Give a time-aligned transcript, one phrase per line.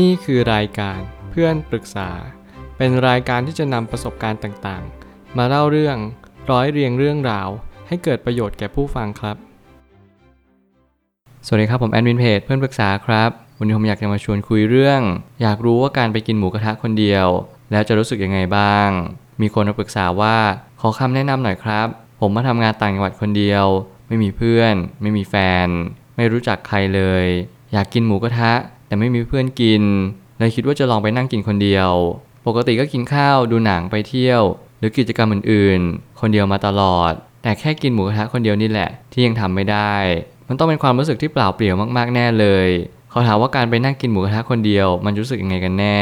[0.00, 2.10] นี่คือรายการเพื่อนปรึกษา
[2.76, 5.96] เป็นรายการที่จะนำประสบการณ์ต่างๆ มาเล่าเรื่อง
[6.50, 7.48] ร้อยเรียงเรื่องราว
[7.88, 9.36] ให้เกิดประโยชน์แก่ผู้ฟังครับ
[11.46, 15.00] สวัสดีครับผมแอดมินเพจเพื่อนปรึกษาครับ วันนี้ผมอยากจะมาชวนคุยเรื่อง
[15.42, 17.26] อยากรู้ว่าการไปกินหมูกระทะคนเดียว
[17.70, 18.88] แล้วจะรู้สึกยังไงบ้าง
[19.40, 20.36] มีคนมาปรึกษาว่า
[20.80, 21.88] ขอคำแนะนำหน่อยครับ
[22.20, 23.64] ผมมาทำงานต่างจังหวัดคนเดียว
[24.08, 25.34] ไม่มีเพื่อน ไม่มีแฟ
[25.66, 25.68] น
[26.16, 27.26] ไม่รู้จักใครเลย
[27.72, 28.52] อยากกินหมูกระทะ
[28.92, 29.82] แต่ไม่มีเพื่อนกิน
[30.38, 31.90] เลยคิดว่าจะลองไปนั่งกินคนเดียว
[32.46, 34.42] ปกติก็กินข้าวดูหนังไปเที่ยว
[34.78, 39.94] หรือกิจกรรมอื่นๆ คนเดียวมาตลอด แต่แค่กินหมูกระทะคนเดียวนี่แหละ ที่ยังทำไม่ได้
[40.48, 42.68] มันต้องเป็นความรู้สึกที่เปล่าเปลี่ยวมากๆแน่เลย
[43.10, 46.00] เขาถามว่าการไปนั่งกินหมูกระทะคนเดียว มันรู้สึกยังไงกันแน่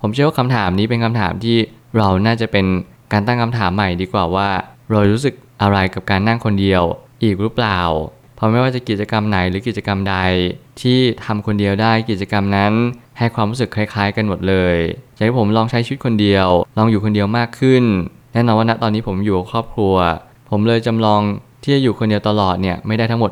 [0.00, 1.56] ผมเชื่อว่าคำถามนี้เป็นคำถามที่
[1.96, 2.66] เราน่าจะเป็น
[3.12, 4.48] การตั้งคำถามใหม่ดีกว่าว่า
[4.90, 6.82] เรารู้สึกอะไรกับการนั่งคนเดียว
[7.22, 7.80] อีกหรือเปล่า
[8.40, 10.16] เพราะไม่ว่าจะกิจกรรมไหนหรือกิจกรรมใด
[10.80, 12.72] ที่ทำคนเดียวได้กิจกรรมนั้น
[13.18, 14.76] ให้ความรู้สึกคล้าย ๆ กันหมดเลย
[15.14, 16.48] อยากให้ผมลองใช้ชีวิตคนเดียว
[16.78, 17.84] ลองอยู่คนเดียวมากขึ้น
[18.32, 19.94] แน่นอนว่าณตอนนี้ผมอยู่กับครอบครัว
[20.50, 21.20] ผมเลยจำลอง
[21.62, 23.30] ที่จะอยู่คนเดียวตลอดเนี่ยไม่ได้ทั้งหมด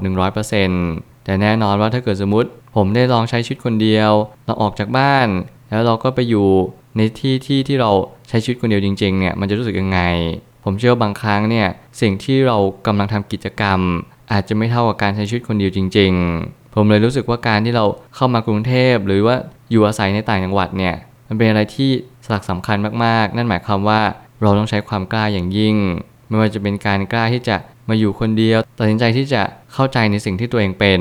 [0.63, 4.11] 100%แต่แน่นอนว่าถ้าเกิดสมมติ ผมได้ลองใช้ชีวิตคนเดียว
[4.47, 5.29] เราออกจากบ้าน
[5.71, 6.49] แล้วเราก็ไปอยู่
[6.97, 7.91] ในที่ที่ที่เรา
[8.29, 10.01] ใช้ชีวิตคนเดียวจริงๆเนี่ยมันจะรู้สึกยังไง
[10.65, 11.69] ผมเชื่อว่าบางครั้งเนี่ย
[12.01, 13.81] สิ่งที่เรากำลังทำกิจกรรม
[14.33, 16.13] อาจจะไม่เท่ากับการใช้ชีวิตคนเดียวจริง
[16.45, 17.85] ๆ ผมเลยรู้สึกว่าการที่เรา
[18.15, 19.37] เข้ามากรุงเทพ หรือว่า
[19.71, 20.95] อยู่อาศัยในต่างจังหวัดเนี่ย
[21.29, 21.91] มันเป็นอะไรที่
[22.25, 24.01] สลักสำคัญมากๆ นั่นหมายความว่า
[24.43, 25.77] เราต้องใช้ความกล้าอย่างยิ่ง
[26.29, 27.57] ไม่ว่าจะเป็นการกล้าที่จะ
[27.89, 31.01] มาอยู่คนเดียวตัดสินใจที่จะเข้าใจในสิ่งที่ตัวเองเป็น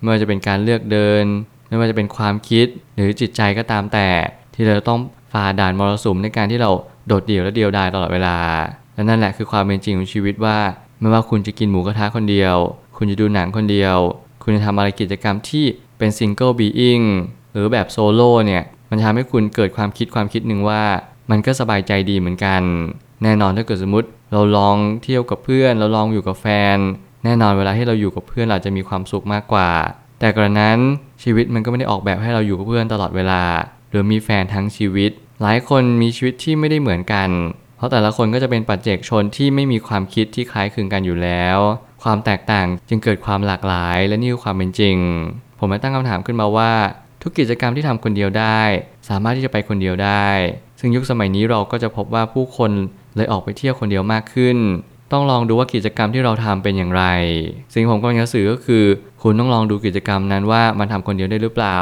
[0.00, 1.24] ไม่ว่าจะเป็นการเลือกเดิน
[1.68, 4.08] ไม่ว่าจะเป็นความคิดหรือจิตใจก็ตามแต่
[4.54, 4.98] ที่เราต้อง
[5.32, 6.70] ฝ่าด่านมรสุมในการที่เรา
[7.06, 8.36] โดดเดี่ยวและเดียวดายตลอดเวลา
[8.94, 10.58] และนั่นแหละคือความเป็นจริงของชีวิตว่า
[11.00, 12.56] ไม่ว่าคุณจะกินหมูกระทะคนเดียว
[12.96, 13.96] คุณจะดูหนังคนเดียว
[14.42, 15.64] คุณจะทำอะไรกิจกรรมที่
[15.98, 17.00] เป็น single being
[17.52, 20.82] หรือแบบโซโล่เนี่ย มันทำให้คุณเกิดความคิดความคิดหนึ่งว่า
[21.30, 22.62] มันก็สบายใจดีเหมือนกัน
[23.22, 26.76] แน่นอนถ้าเกิดสมมติเราลองเที่ยวกับเพื่อน เราลองอยู่กับแฟน
[27.24, 29.70] แน่นอนเวลาที่เราอยู่กับเพื่อนเราจะมีความสุขมากกว่า
[30.20, 30.78] แต่กระนั้น
[31.22, 33.42] ชีวิตมันก็ไม่ได้ออกแบบให้เราอยู่กับเพื่อนตลอดเวลา
[33.90, 35.10] หรือมีแฟนทั้งชีวิต
[35.42, 37.28] หลายคนมีชีวิตที่ไม่ได้เหมือนกัน
[37.76, 41.58] เพราะแต่ละคนก็จะเป็นปัจเจกชนที่ไม่มีความคิดที่คล้ายคลึงกันอยู่แล้ว
[42.02, 44.96] ความแตกต่างจึงเกิดความหลากหลาย และนี่คือความเป็นจริง
[45.58, 46.72] ผมมาตั้งคำถามขึ้นมาว่า
[47.22, 48.60] ทุกกิจกรรมที่ทำคนเดียวได้
[49.08, 50.26] สามารถที่จะไปคนเดียวได้
[50.80, 52.70] ซึ่งยุคสมัยนี้เราก็จะพบว่าผู้คน
[53.16, 54.56] เลยออกไปเที่ยวคนเดียวมากขึ้น
[55.12, 57.04] ต้องลองดูว่ากิจกรรมที่เราทำเป็นอย่างไร
[57.72, 58.84] สิ่งผมกำลังจะสื่อก็คือ
[59.22, 61.80] คุณต้องลองดูกิจกรรมนั้นว่ามันทำคนเดียวได้หรือเปล่า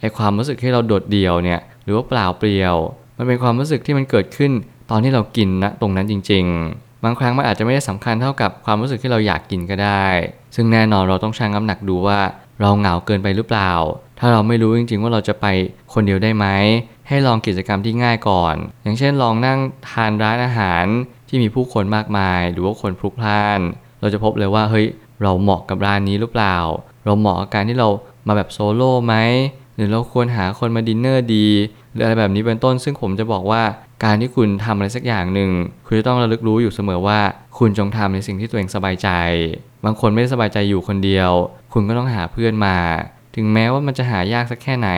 [0.00, 2.76] ไอความรู้สึกที่เราโดดเดี่ยวเนี่ยหรือว่าเปล่าเปลี่ยว
[3.18, 4.52] มันเป็นความรู้สึกที่มันเกิดขึ้น
[4.90, 10.06] ตอนที่เรากินนะตรงนั้นจริง ๆ บางครั้งมันอาจจะไม่ได้สำคัญเท่ากับความรู้สึกที่เราอยากกินก็ได้
[10.54, 12.20] ซึ่งแน่นอนเราต้องชั่งน้ำหนักดูว่า
[12.60, 13.72] เราเหงาเกินไปหรือเปล่า
[14.18, 15.46] ถ้าเราไม่รู้จริง ๆ ว่าเราจะไป
[15.92, 16.46] คนเดียวได้ไหม
[17.08, 19.58] ให้ลองกิจกรรมที่ง่ายก่อน อย่างเช่นลองนั่ง
[19.90, 20.84] ทานร้านอาหาร
[21.28, 23.60] ที่มีผู้คนมากมาย หรือว่าคนพลุกพล่าน
[24.00, 24.86] เราจะพบเลยว่าเฮ้ย
[25.22, 26.56] เราเหมาะกับร้านนี้หรือเปล่า
[27.04, 27.88] เราเหมาะกับการที่เรา
[28.26, 29.14] มาแบบโซโล่ไหม
[29.76, 31.46] หรือเราควรหาคนมาดินเนอร์ดี
[31.92, 33.62] หรืออะไรแบบนี้เป็นต้น ซึ่งผมจะบอกว่า
[34.04, 35.50] การที่คุณทำอะไรสักอย่างหนึ่ง
[35.86, 37.20] คุณจะต้องระลึกรู้อยู่เสมอว่า
[37.58, 39.08] คุณจงทำในสิ่งที่ตัวเองสบายใจ
[39.84, 41.30] บางคนไม่ได้สบายใจอยู่คนเดียว
[41.72, 42.76] คุณก็ต้องหาเพื่อนมา
[43.36, 44.90] ถึงแม้ว่ามันจะหายากสักแค่ไหน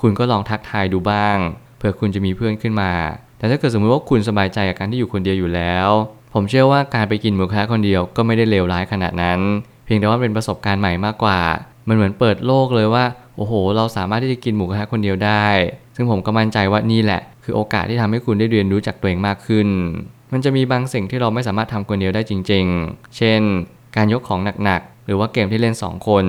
[0.00, 1.36] คุณก็ลองทักทายดูบ้าง
[1.76, 2.92] เผื่อคุณจะมีเพื่อนขึ้นมา
[3.38, 5.88] แต่ถ้าเกิดสมมติว่าคุณสบายใจกับการที่อยู่คนเดียวอยู่แล้ว
[6.34, 9.40] ผมเชื่อว่าการไปกินหมูกระทะคนเดียวก็ไม่ได้เลวร้ายขนาดนั้น
[9.84, 11.40] เพียงแต่ว่าเป็นประสบการณ์ใหม่มากกว่า
[11.88, 13.04] มันเหมือนเปิดโลกเลยว่า
[13.36, 15.46] โอ้โห เราสามารถที่จะกินหมูกระทะคนเดียวได้
[15.96, 19.68] ซึ่งผมก็มั่นใจว่านี่แหละ คือโอกาสที่ทำให้คุณได้เรียนรู้จากตัวเองมากขึ้น
[20.32, 23.40] มันจะมีบางสิ่งที่เราไม่สามารถทำคนเดียวได้จริง ๆ เช่น
[23.96, 26.24] การยกของหนักๆ หรือว่าเกมที่เล่น 2 คน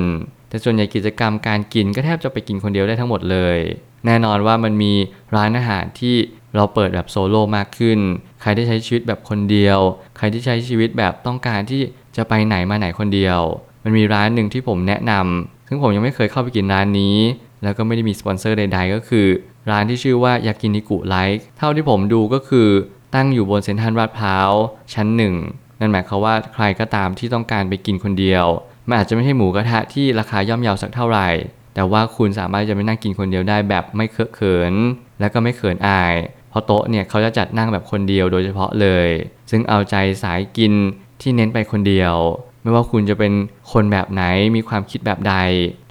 [0.49, 3.57] แต่ส่วนใหญ่กิจกรรมการกินก็แทบจะไปกินคนเดียวได้ทั้งหมดเลย
[4.05, 4.93] แน่นอนว่ามันมี
[5.35, 6.15] ร้านอาหารที่
[6.55, 7.99] เราเปิดแบบโซโล่มากขึ้น
[8.41, 9.79] ใครที่ใช้ชีวิตแบบคนเดียว
[10.17, 11.81] ใครที่ใช้ชีวิตแบบต้องการที่
[12.17, 13.39] จะไปไหนมาไหนคนเดียว
[13.83, 17.17] มันมีร้านหนึ่งที่ผมแนะนำซึ่งผมยังไม่เคยเข้าไปกินร้านนี้
[17.63, 19.27] แล้วก็ไม่ได้มีสปอนเซอร์ใด ๆ ก็คือ
[19.69, 22.69] ร้านที่ชื่อว่ายากินิกุไลท์เท่าที่ผมดูก็คือ
[23.15, 24.49] ตั้งอยู่บนเซ็นทรัลลาดพร้าว
[24.93, 25.35] ชั้นหนึ่ง
[25.79, 28.45] นั่นหมายความว่าใครก็ตามที่ต้องการไปกินคนเดียว
[28.87, 31.29] มันอาจจะไม่ใช่หมูกระทะที่ราคาย่อมเยาสักเท่าไหร่
[31.75, 34.73] แต่ว่าคุณสามารถจะไปนั่งกินคนเดียวได้แบบไม่เคอะเขิน
[35.19, 36.13] และก็ไม่เขินอาย
[36.49, 39.07] เพราะโต๊ะเนี่ยเขาจะจัดนั่งแบบคนเดียวโดยเฉพาะเลย
[39.51, 40.73] ซึ่งเอาใจสายกิน
[41.21, 42.15] ที่เน้นไปคนเดียว
[42.63, 43.33] ไม่ว่าคุณจะเป็น
[43.71, 44.23] คนแบบไหน
[44.55, 45.35] มีความคิดแบบใด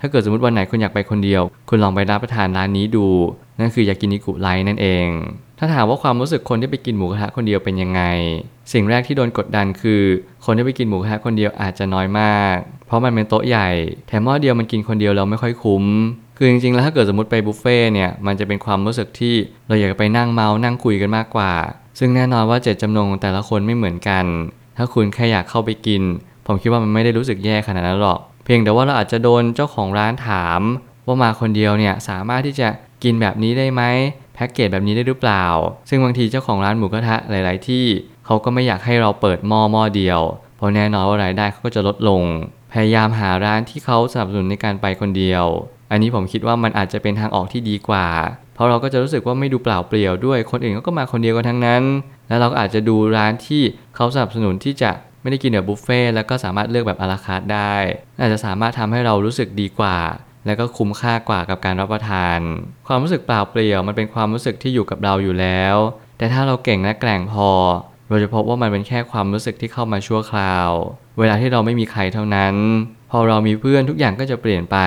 [0.01, 3.07] ถ้าเกิดสมมติวันไหนคุณอยากไปคนเดียว คุณลองไปรับประทานร้านนี้ดู
[3.61, 5.07] นั่นคือยากินิกุไลนั่นเอง
[5.59, 8.03] ถ้าถามว่าความรู้สึกคนที่ไปกินหมูกระทะคนเดียวเป็นยังไง
[8.73, 10.03] สิ่งแรกที่โดนกดดันคือ
[10.45, 13.69] คนที่ไปกินหมูกระทะคนเดียวอาจจะน้อยมาก เพราะมันเป็นโต๊ะใหญ่
[14.07, 15.85] แถมหม้อเดียวมันกินคนเดียวเราไม่ค่อยคุ้ม
[16.37, 19.35] คือจริงๆแล้วถ้าเกิดสมมติไปบุฟเฟ่เนี่ยมันจะเป็นความรู้สึกที่
[19.69, 21.53] เราอยากไปนั่งเมาส์นั่งคุยกันมากกว่า
[21.99, 24.25] ซึ่งแน่นอนว่าเจตจำนงของแต่ละคนไม่เหมือนกัน
[24.77, 26.03] ถ้าคุณแค่อยากเข้าไปกิน
[26.47, 30.61] ผมคิดว่ามันไม่ได้รู้สึกแย่ขนาดนั้นหรอก เพียงแต่ว่าเราอาจจะโดนเจ้าของร้านถาม
[31.07, 32.69] ว่ามาคนเดียวเนี่ยสามารถที่จะ
[33.05, 33.83] กินแบบนี้ได้ไหม
[34.35, 35.45] แพ็กเกจแบบนี้ได้หรือเปล่า
[35.89, 37.85] ซึ่งบางทีเจ้าของร้านหมูกระทะหลาย ๆ ที่
[38.27, 40.21] เขาก็ไม่อยากให้เราเปิดหม้อหม้อเดียว
[40.57, 42.23] เพราะแน่นอนว่ารายได้เขาก็จะลดลง
[42.73, 45.45] พยายามหาร้านที่เขาสนับสนุนในการไปคนเดียว
[45.91, 48.07] อันนี้ผมคิดว่ามันอาจจะเป็นทางออกที่ดีกว่า
[48.55, 51.83] เพราะเราก็จะรู้สึกว่าไม่ดูเปล่าเปลี่ยวด้วย คนอื่นเขาก็มาคนเดียวกันทั้งนั้น
[52.29, 53.63] แล้วเราก็อาจจะดูร้านที่
[53.97, 54.91] เขาสนับสนุนที่จะ
[55.23, 57.75] ไม่ได้กินแบบบุฟเฟ่แล้วก็สามารถเลือกแบบอาราคาร์ได้
[58.21, 59.97] อาจจะสามารถทำให้เรารู้สึกดีกว่า
[60.47, 62.39] และก็คุ้มค่ากว่ากับการรับประทาน
[62.87, 65.77] ความรู้สึกเปล่าเปลี่ยวมันเป็นความรู้สึกที่อยู่กับเราอยู่แล้ว
[66.19, 67.51] แต่ถ้าเราเก่งและแกร่งพอ
[68.09, 70.71] เราจะพบว่ามันเป็นแค่ความรู้สึกที่เข้ามาชั่วคราว
[71.19, 72.55] เวลาที่เราไม่มีใครเท่านั้น
[73.11, 74.79] พอเรามีเพื่อนทุกอย่างก็จะเปลี่ยนไป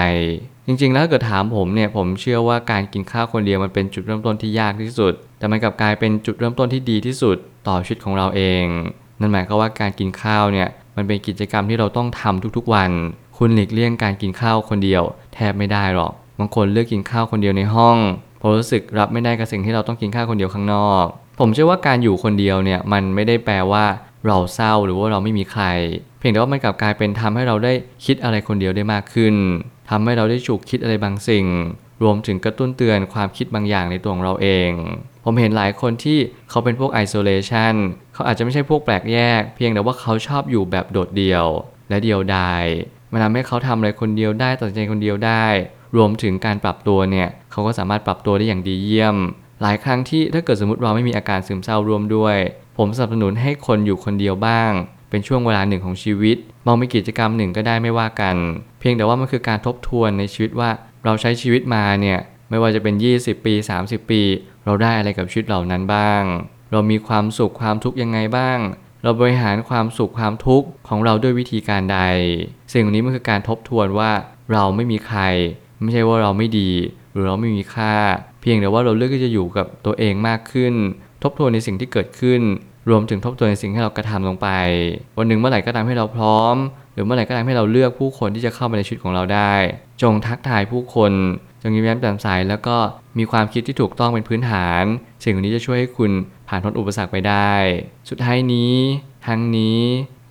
[0.68, 8.66] จริงๆ แล้วถ้าเกิดถามผมเนี่ยผมเชื่อว่าการกินข้าวคนเดียวมันเป็นจุดเริ่มต้นที่ยากที่สุด แต่มันกลับกลายเป็นจุดเริ่มต้นที่ดีที่สุดต่อชีวิตของเราเอง
[9.20, 12.92] นั่นหมายความว่าการกินข้าวเนี่ยมันเป็นกิจกรรมที่เราต้องทำทุกๆวัน
[13.38, 15.04] คุณหลีกเลี่ยงการกินข้าวคนเดียว
[15.34, 17.98] แทบไม่ได้หรอก บางคนเลือกกินข้าวคนเดียวในห้อง
[18.40, 21.06] เพราะรู้สึกรับไม่ได้กับสิ่งที่เราต้องกินข้าวคนเดียวข้างนอก
[21.40, 23.86] ผมเชื่อว่าการอยู่คนเดียวเนี่ยมันไม่ได้แปลว่า
[24.28, 25.66] เราเศร้าหรือว่าเราไม่มีใคร
[26.20, 27.74] เพียงแต่ว่ามันกลับกลายเป็นทำให้เราได้
[28.06, 29.36] คิดอะไรคนเดียวได้มากขึ้น
[29.90, 31.46] ทำให้เราได้ฉุกคิดอะไรบางสิ่ง
[32.04, 34.70] รวมถึงกระตุ้นเตือนความคิดบางอย่างในตัวของเราเอง
[35.24, 36.20] ผมเห็นหลายคนที่
[36.50, 37.74] เขาเป็นพวก isolation
[38.14, 41.46] เขาอาจจะไม่ใช่พวกแปลกแยก เพียงแต่ว่าเขาชอบอยู่แบบโดดเดี่ยว
[41.90, 42.66] และเดียวดาย
[43.14, 45.46] มันทำให้เขาทำอะไรคนเดียวได้ตัดสินใจคนเดียวได้
[45.96, 49.16] รวมถึงการปรับตัวเนี่ยเขาก็สามารถปรับตัวได้อย่างดีเยี่ยม
[49.62, 52.38] หลายครั้งที่ถ้าเกิดสมมติเราไม่มีอาการซึมเศร้าร่วมด้วย
[52.78, 54.72] ผมสนับสนุนให้คนอยู่คนเดียวบ้าง
[55.10, 58.36] เป็นช่วงเวลาหนึ่งของชีวิตมองเป็นกิจกรรมหนึ่งก็ได้ไม่ว่ากัน
[58.80, 60.70] เพียงแต่ว่ามันคือการทบทวนในชีวิตว่า
[61.06, 62.20] เราใช้ชีวิตมาเนี่ย
[62.50, 64.22] ไม่ว่าจะเป็น 20 ปี 30 ปี
[64.66, 66.24] เราได้อะไรกับชีวิตเหล่านั้นบ้าง
[66.72, 68.60] เรามีความสุขความทุกข์ยังไงบ้าง
[69.04, 72.00] เราบริหารความสุขความทุกข์ของเราด้วยวิธีการใด
[72.74, 74.12] สิ่งนี้มันคือการทบทวนว่า
[74.52, 75.22] เราไม่มีใคร
[75.82, 76.72] ไม่ใช่ว่าเราไม่ดี
[77.12, 77.94] หรือเราไม่มีค่า
[78.42, 80.74] เพียงแต่ว่าเราเลือกที่จะอยู่กับตัวเองมากขึ้น
[81.24, 82.42] ทบทวนในสิ่งที่เกิดขึ้น
[82.90, 84.48] รวมถึงทบทวนในสิ่งที่เรากระทำลงไป
[85.18, 86.56] วันหนึ่งเมื่อไหร่ก็ตามให้เราพร้อม
[86.94, 89.54] หรือเมื่อไหร่ก็ตามให้เราเลือกผู้คนที่จะเข้ามาในชีวิตของเราได้
[90.02, 91.12] จงทักทายผู้คน
[91.64, 92.76] จงยิ้มแย้มแจ่มใสแล้วก็
[93.18, 94.84] มีความคิดที่ถูกต้องเป็นพื้นฐาน
[95.24, 96.12] สิ่งเหล่านี้จะช่วยให้คุณ
[96.48, 97.54] ผ่านพ้นอุปสรรคไปได้
[98.10, 98.74] สุดท้ายนี้
[99.28, 99.80] ทั้งนี้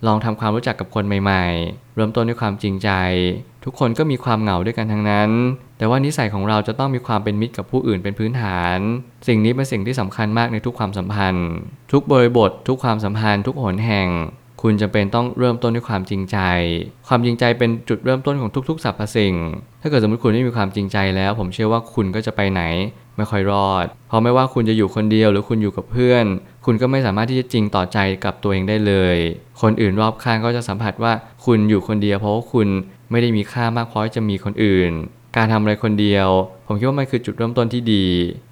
[0.07, 2.89] ลองทำความรู้จักกับคนใหม่ๆ เริ่มต้นด้วยความจริงใจ
[3.63, 5.29] ทุกคนก็มีความเหงาด้วยกันทั้งนั้น
[5.77, 8.77] แต่ว่านิสัยของเราจะต้องมีความเป็นมิตรกับผู้อื่นเป็นพื้นฐาน
[9.27, 11.49] สิ่งนี้เป็นสิ่งที่สำคัญมากในทุกความสัมพันธ์
[11.91, 14.07] ทุกบริบท ทุกความสัมพันธ์ ทุกหนแห่ง
[14.65, 16.37] คุณจำเป็นต้องเริ่มต้นด้วยความจริงใจ
[17.07, 19.35] ความจริงใจเป็นจุดเริ่มต้นของทุกๆสรรพสิ่ง
[19.81, 22.61] ถ้าเกิดสมมติคุณไม่มีความจริงใจแล้ว ผมเชื่อว่าคุณก็จะไปไหน
[23.17, 26.25] ไม่ค่อยรอด เพราะไม่ว่าคุณจะอยู่คนเดียวหรือคุณอยู่กับเพื่อน
[26.65, 29.17] คุณก็ไม่สามารถที่จะจริงต่อใจกับตัวเองได้เลย
[29.61, 31.13] คนอื่นรอบข้างก็จะสัมผัสว่า
[31.45, 32.67] คุณอยู่คนเดียว เพราะว่าคุณ
[33.11, 34.91] ไม่ได้มีค่ามากพอที่จะมีคนอื่น
[35.37, 36.27] การทำอะไรคนเดียว
[36.67, 38.05] ผมคิดว่ามันคือจุดเริ่มต้นที่ดี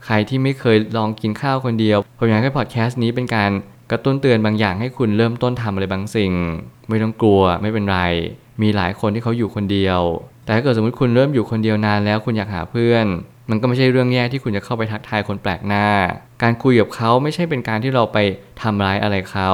[0.05, 3.51] ใครที่ไม่เคยลองกินข้าวคนเดียว ผมอยากให้พอดแคสต์นี้เป็นการ
[3.91, 6.33] กระตุ้นเตือนบางอย่างให้คุณเริ่มต้นทำอะไรบางสิ่ง
[6.89, 7.99] ไม่ต้องกลัวไม่เป็นไร
[8.61, 10.01] มีหลายคนที่เขาอยู่คนเดียว
[10.43, 13.05] แต่ถ้าเกิดสมมติคุณเริ่มอยู่คนเดียวนานแล้วคุณอยากหาเพื่อน
[13.49, 15.85] มันก็ไม่ใช่เรื่องแย่ที่คุณจะเข้าไปทักทายคนแปลกหน้า
[16.41, 18.17] การคุยกับเขาไม่ใช่เป็นการที่เราไป
[18.61, 19.51] ทำร้ายอะไรเขา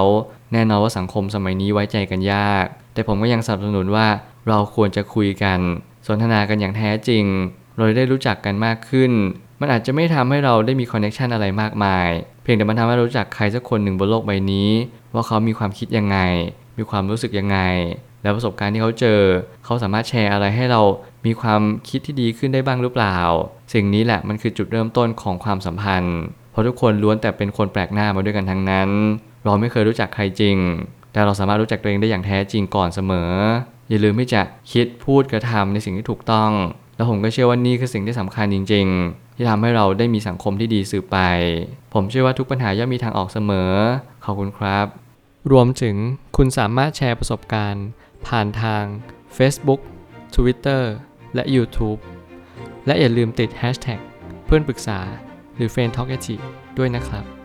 [0.53, 4.07] แน่นอนว่าสังคมสมัยนี้ไว้ใจกันยาก แต่ผมก็ยังสนับสนุนว่า
[4.47, 5.59] เราควรจะคุยกัน
[6.07, 7.23] สนทนากันอย่างแท้จริง
[7.77, 9.11] เราได้รู้จักกันมากขึ้น
[9.61, 12.07] มันอาจจะไม่ทำให้เราได้มีคอนเนคชันอะไรมากมาย
[12.43, 14.69] เพียงแต่มันทำให้เรารู้จักใครสักคนหนึ่งบนโลกใบนี้
[15.13, 16.17] ว่าเขามีความคิดยังไง
[16.77, 17.59] มีความรู้สึกยังไง
[18.23, 19.21] แล้วประสบการณ์ที่เขาเจอ
[19.65, 20.81] เขาสามารถแชร์อะไรให้เรา
[21.25, 23.17] มีความคิดที่ดีขึ้นได้บ้างหรือเปล่า
[23.73, 26.17] สิ่งนี้แหละมันคือจุดเริ่มต้นของความสัมพันธ์
[26.51, 28.89] เพราะทุกคนล้วนแต่เป็นคนแปลกหน้ามาด้วยกันทั้งนั้น
[29.43, 30.57] เราไม่เคยรู้จักใครจริง
[31.11, 33.31] แต่เราสามารถรู้จักตัวเองได้อย่างแท้จริงก่อนเสมอ
[33.89, 34.41] อย่าลืมที่จะ
[34.71, 36.51] คิดพูดกระทำในสิ่งที่ถูกต้อง
[36.97, 41.17] แล้วผมก็เชื่อว่านี่คือสิ่งที่สำคัญจริง ๆ ที่ทำให้เราได้มีสังคมที่ดีสืบไป
[41.93, 43.71] ผมเชื่อว่าทุกปัญหาย่อมมีทางออกเสมอ
[44.25, 44.85] ขอบคุณครับ
[45.51, 45.95] รวมถึง
[46.37, 47.85] คุณสามารถแชร์ประสบการณ์
[48.27, 48.83] ผ่านทาง
[49.37, 49.81] Facebook
[50.35, 50.83] Twitter
[51.35, 51.99] และ YouTube
[52.85, 53.99] และอย่าลืมติด Hashtag
[54.45, 54.99] เพื่อนปรึกษา
[55.55, 56.11] หรือ f r ร e n d t a l k
[56.77, 57.36] ด้วยนะครับ